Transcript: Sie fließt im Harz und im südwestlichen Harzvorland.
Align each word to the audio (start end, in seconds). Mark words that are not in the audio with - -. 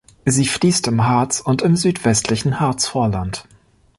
Sie 0.25 0.47
fließt 0.47 0.87
im 0.87 1.05
Harz 1.07 1.41
und 1.41 1.61
im 1.61 1.75
südwestlichen 1.75 2.59
Harzvorland. 2.59 3.45